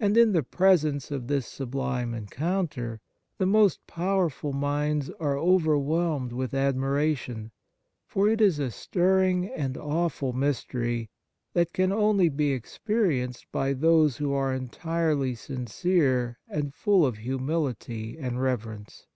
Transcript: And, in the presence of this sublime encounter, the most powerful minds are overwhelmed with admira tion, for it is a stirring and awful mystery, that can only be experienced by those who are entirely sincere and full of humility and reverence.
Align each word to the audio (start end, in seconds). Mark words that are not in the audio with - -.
And, 0.00 0.16
in 0.16 0.32
the 0.32 0.42
presence 0.42 1.10
of 1.10 1.26
this 1.26 1.46
sublime 1.46 2.14
encounter, 2.14 3.02
the 3.36 3.44
most 3.44 3.86
powerful 3.86 4.54
minds 4.54 5.10
are 5.20 5.36
overwhelmed 5.36 6.32
with 6.32 6.52
admira 6.52 7.14
tion, 7.14 7.50
for 8.06 8.30
it 8.30 8.40
is 8.40 8.58
a 8.58 8.70
stirring 8.70 9.44
and 9.48 9.76
awful 9.76 10.32
mystery, 10.32 11.10
that 11.52 11.74
can 11.74 11.92
only 11.92 12.30
be 12.30 12.52
experienced 12.52 13.44
by 13.52 13.74
those 13.74 14.16
who 14.16 14.32
are 14.32 14.54
entirely 14.54 15.34
sincere 15.34 16.38
and 16.48 16.72
full 16.74 17.04
of 17.04 17.18
humility 17.18 18.16
and 18.18 18.40
reverence. 18.40 19.06